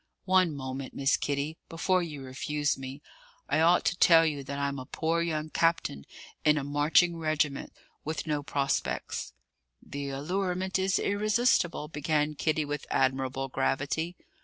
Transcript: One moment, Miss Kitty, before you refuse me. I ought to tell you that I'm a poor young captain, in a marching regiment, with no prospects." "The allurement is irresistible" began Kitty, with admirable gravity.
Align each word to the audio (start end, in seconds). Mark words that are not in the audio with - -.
One 0.25 0.55
moment, 0.55 0.95
Miss 0.95 1.15
Kitty, 1.15 1.59
before 1.69 2.01
you 2.01 2.23
refuse 2.23 2.75
me. 2.75 3.03
I 3.47 3.59
ought 3.59 3.85
to 3.85 3.95
tell 3.95 4.25
you 4.25 4.43
that 4.43 4.57
I'm 4.57 4.79
a 4.79 4.87
poor 4.87 5.21
young 5.21 5.51
captain, 5.51 6.05
in 6.43 6.57
a 6.57 6.63
marching 6.63 7.17
regiment, 7.17 7.71
with 8.03 8.25
no 8.25 8.41
prospects." 8.41 9.33
"The 9.79 10.09
allurement 10.09 10.79
is 10.79 10.97
irresistible" 10.97 11.87
began 11.97 12.33
Kitty, 12.33 12.65
with 12.65 12.87
admirable 12.89 13.47
gravity. 13.47 14.17